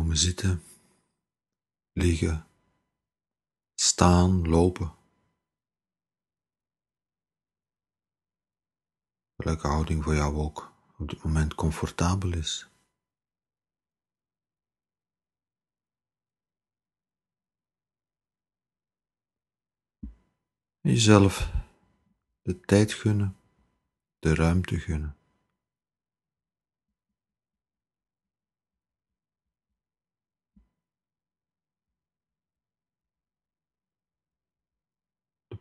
[0.00, 0.62] komen zitten,
[1.92, 2.46] liggen,
[3.74, 4.94] staan, lopen.
[9.36, 12.68] Welke houding voor jou ook op dit moment comfortabel is.
[20.80, 21.52] Jezelf
[22.42, 23.36] de tijd gunnen,
[24.18, 25.19] de ruimte gunnen.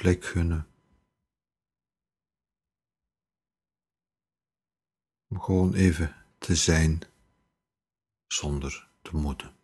[0.00, 0.34] Plek.
[5.28, 7.02] Om gewoon even te zijn
[8.26, 9.58] zonder te moeten.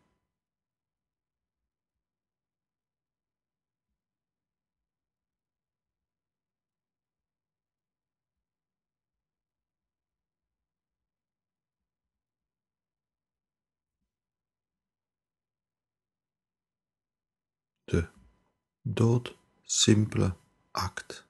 [18.82, 20.36] de doodsimpele
[20.70, 21.28] act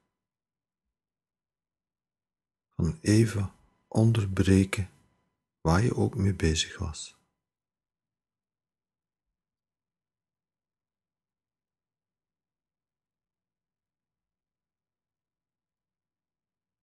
[2.74, 3.52] van even
[3.88, 4.90] onderbreken
[5.60, 7.14] waar je ook mee bezig was.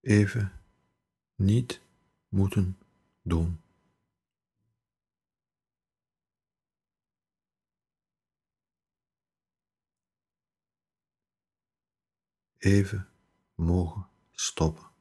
[0.01, 0.61] Even
[1.35, 1.81] niet
[2.27, 2.77] moeten
[3.21, 3.62] doen.
[12.63, 13.09] Even
[13.55, 14.91] mogen stoppen.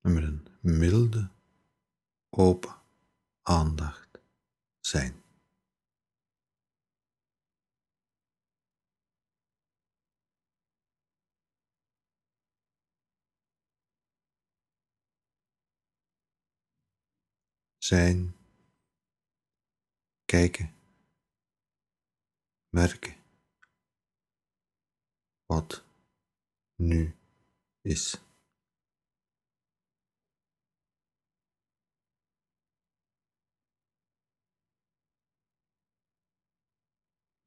[0.00, 1.30] En met een milde,
[2.30, 2.76] open
[3.42, 4.18] aandacht
[4.80, 5.25] zijn.
[17.86, 18.36] Zijn,
[20.24, 20.74] kijken,
[22.68, 23.16] merken
[25.46, 25.84] wat
[26.74, 27.16] nu
[27.80, 28.20] is.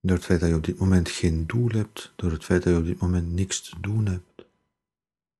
[0.02, 2.74] Door het feit dat je op dit moment geen doel hebt, door het feit dat
[2.74, 4.46] je op dit moment niks te doen hebt,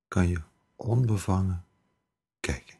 [0.08, 0.42] kan je
[0.76, 1.66] onbevangen
[2.40, 2.80] kijken.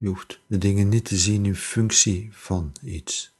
[0.00, 3.34] Je hoeft de dingen niet te zien in functie van iets.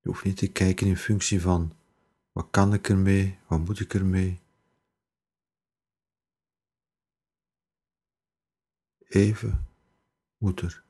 [0.00, 1.76] Je hoeft niet te kijken in functie van
[2.32, 4.40] wat kan ik ermee, wat moet ik ermee.
[9.08, 9.68] Even
[10.36, 10.82] moet er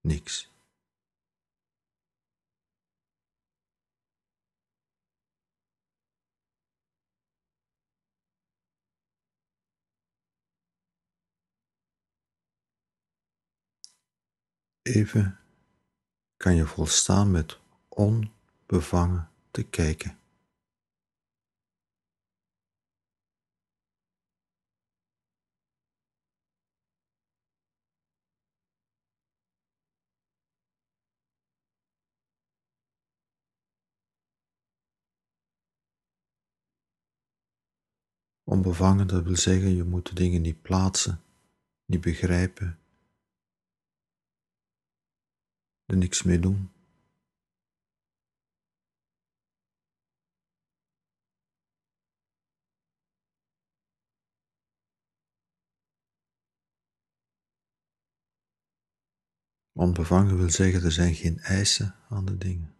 [0.00, 0.53] niks.
[14.92, 15.38] Even
[16.36, 20.18] kan je volstaan met onbevangen te kijken.
[38.44, 41.20] Onbevangen, dat wil zeggen, je moet de dingen niet plaatsen,
[41.84, 42.78] niet begrijpen,
[45.86, 46.72] er niks mee doen.
[59.76, 62.73] Onbevangen wil zeggen, er zijn geen eisen aan de dingen.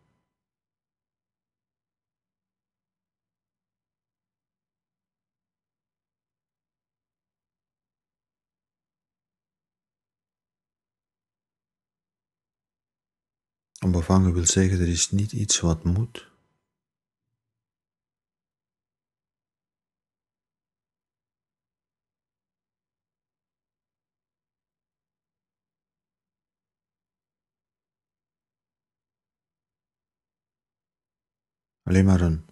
[13.85, 16.33] Onbevangen wil zeggen, er is niet iets wat moet.
[31.83, 32.47] Alleen maar een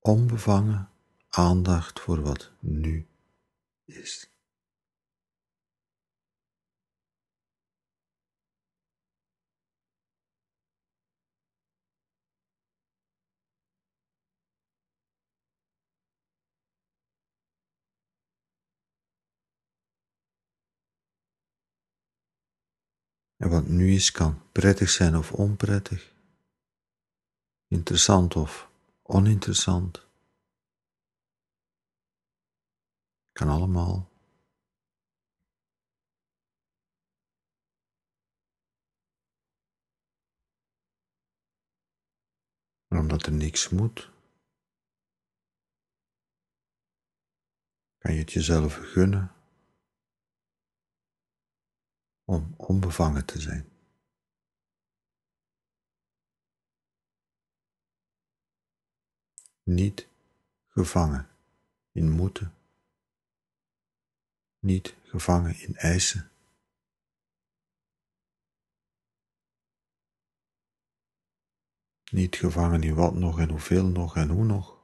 [0.00, 0.90] onbevangen
[1.28, 3.06] aandacht voor wat nu
[3.84, 4.29] is.
[23.40, 26.14] En wat nu is, kan prettig zijn of onprettig,
[27.66, 28.70] interessant of
[29.02, 30.06] oninteressant.
[33.32, 34.08] Kan allemaal.
[42.88, 44.10] Omdat er niks moet,
[47.98, 49.39] kan je het jezelf gunnen
[52.30, 53.68] om onbevangen te zijn.
[59.62, 60.08] Niet
[60.68, 61.28] gevangen
[61.92, 62.54] in moeten,
[64.58, 66.30] niet gevangen in eisen.
[72.10, 74.79] Niet gevangen in wat nog en hoeveel nog en hoe nog.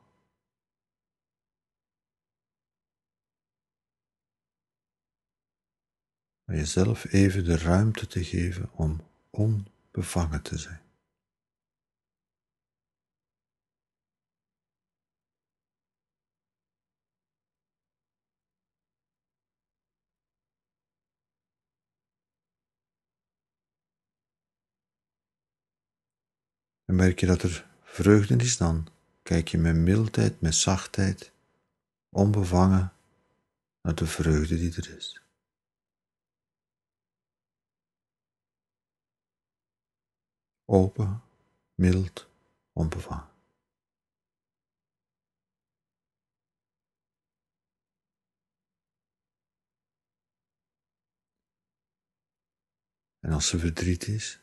[6.46, 9.00] Maar jezelf even de ruimte te geven om
[9.31, 10.81] onbevangen te zijn.
[26.84, 28.88] En merk je dat er vreugde is, dan
[29.22, 31.32] kijk je met mildheid, met zachtheid,
[32.08, 32.92] onbevangen
[33.82, 35.25] naar de vreugde die er is.
[40.68, 41.22] Open,
[41.74, 42.28] mild,
[42.72, 43.34] onbevangen.
[53.18, 54.40] En als er verdriet is,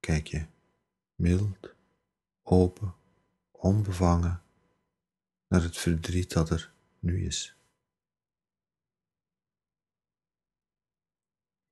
[0.00, 0.46] kijk je
[1.14, 1.74] mild,
[2.42, 2.94] open,
[3.50, 4.42] onbevangen
[5.48, 7.56] naar het verdriet dat er nu is.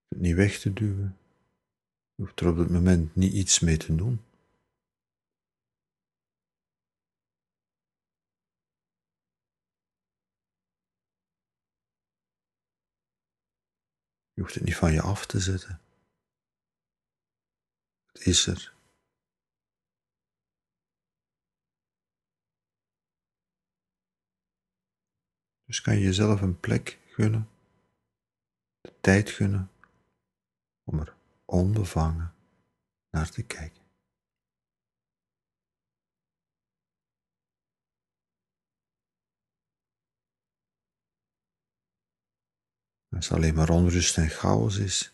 [0.08, 1.21] Het niet weg te duwen,
[2.22, 4.24] je hoeft er op het moment niet iets mee te doen.
[14.34, 15.80] Je hoeft het niet van je af te zetten.
[18.12, 18.74] Het is er.
[25.64, 27.48] Dus kan je jezelf een plek gunnen,
[28.80, 29.70] de tijd gunnen
[30.84, 31.20] om er
[31.52, 32.34] onbevangen
[33.10, 33.82] naar te kijken.
[43.08, 45.12] Als alleen maar onrust en chaos is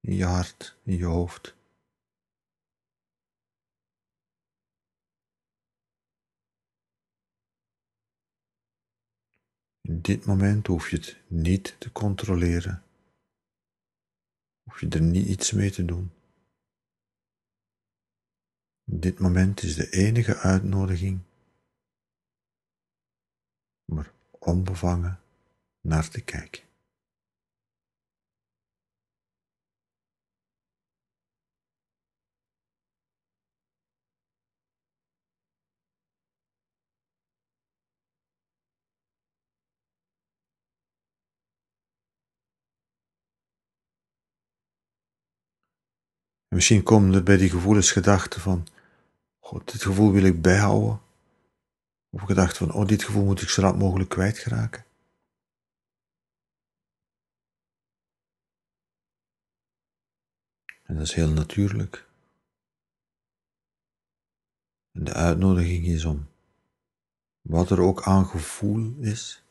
[0.00, 1.56] in je hart, in je hoofd,
[9.80, 12.87] In dit moment hoef je het niet te controleren.
[14.68, 16.12] Hoef je er niet iets mee te doen.
[18.84, 21.20] Dit moment is de enige uitnodiging
[23.84, 25.20] om er onbevangen
[25.80, 26.67] naar te kijken.
[46.48, 48.66] Misschien komen er bij die gevoelens gedachten van,
[49.38, 51.00] God, dit gevoel wil ik bijhouden.
[52.10, 54.84] Of gedachten van, oh, dit gevoel moet ik zo rap mogelijk kwijtraken.
[60.82, 62.06] En dat is heel natuurlijk.
[64.92, 66.28] En de uitnodiging is om,
[67.40, 69.42] wat er ook aan gevoel is,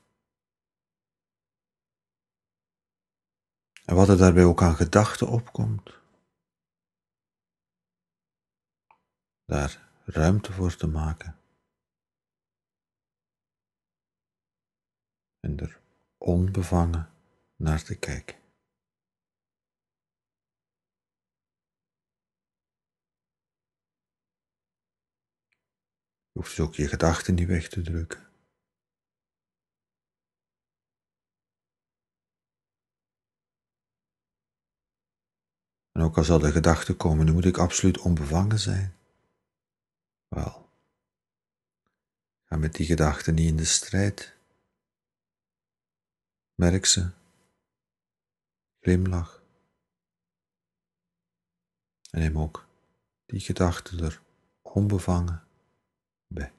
[3.86, 6.00] en wat er daarbij ook aan gedachten opkomt,
[9.48, 11.39] daar ruimte voor te maken.
[15.39, 15.80] En er
[16.18, 17.10] onbevangen
[17.56, 18.36] naar te kijken.
[26.32, 28.25] Je hoeft dus ook je gedachten niet weg te drukken.
[35.92, 38.97] En ook al zal de gedachte komen, nu moet ik absoluut onbevangen zijn.
[40.28, 40.70] Wel,
[42.44, 44.36] ga met die gedachten niet in de strijd.
[46.56, 47.12] Merk ze,
[48.80, 49.44] glimlach.
[52.10, 52.68] En neem ook
[53.26, 54.22] die gedachten er
[54.62, 55.48] onbevangen
[56.28, 56.54] bij.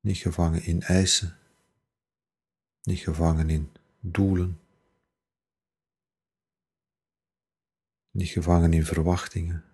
[0.00, 1.38] Niet gevangen in eisen,
[2.82, 4.63] Niet gevangen in doelen.
[8.14, 9.64] Niet gevangen in verwachtingen.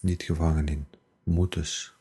[0.00, 0.86] Niet gevangen in
[1.22, 1.96] moetes.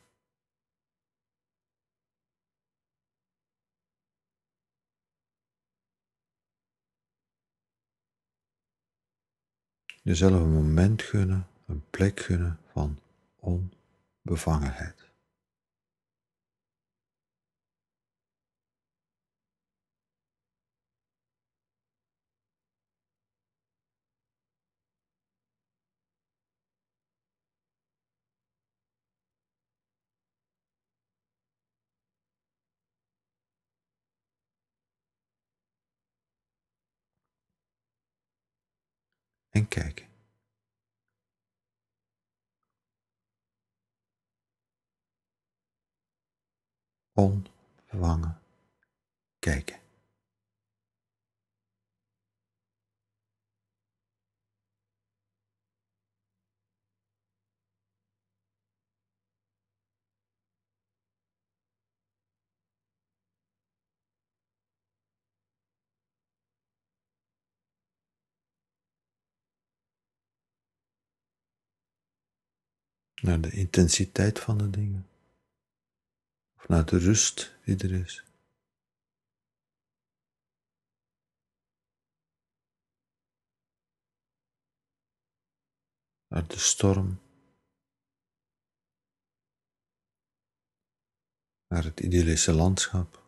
[10.03, 12.99] Jezelf een moment gunnen, een plek gunnen van
[13.35, 15.10] onbevangenheid.
[39.51, 40.09] En kijken.
[47.13, 48.41] Onbevangen
[49.39, 49.80] kijken.
[73.21, 75.07] Naar de intensiteit van de dingen,
[76.55, 78.23] of naar de rust die er is.
[86.27, 87.19] Naar de storm,
[91.67, 93.20] naar het idyllische landschap.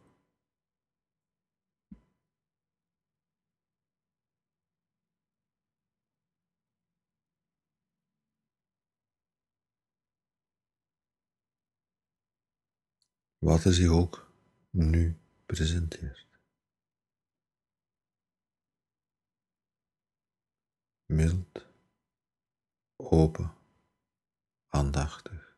[13.43, 14.31] Wat er zich ook
[14.69, 16.27] nu presenteert.
[21.05, 21.67] Mild,
[22.95, 23.53] open,
[24.67, 25.57] aandachtig.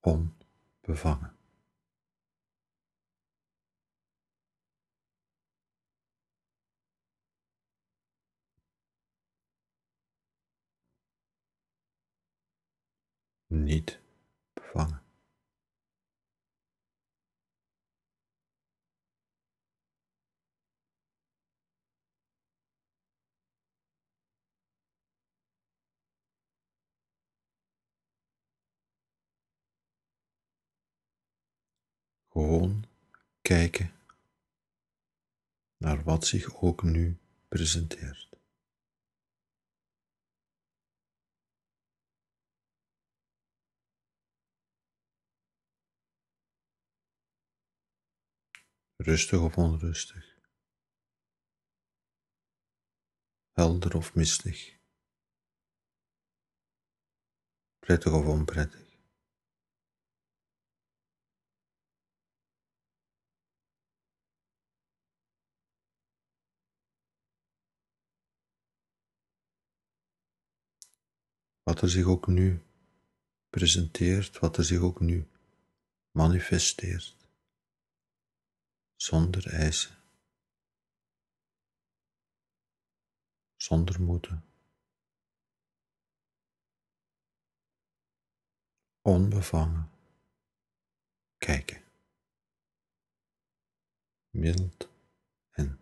[0.00, 1.35] Onbevangen.
[13.62, 14.00] Niet
[14.52, 15.02] bevangen.
[32.28, 32.84] Gewoon
[33.42, 33.92] kijken
[35.76, 38.35] naar wat zich ook nu presenteert.
[49.06, 50.24] Rustig of onrustig,
[53.50, 54.78] helder of mistig,
[57.78, 58.84] prettig of onprettig.
[71.62, 72.62] Wat er zich ook nu
[73.50, 75.28] presenteert, wat er zich ook nu
[76.10, 77.25] manifesteert
[78.96, 79.96] zonder eisen,
[83.56, 84.44] zonder moeten,
[89.00, 89.90] onbevangen.
[91.38, 91.84] Kijken,
[94.30, 94.88] mild
[95.50, 95.80] en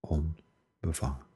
[0.00, 1.31] onbevangen.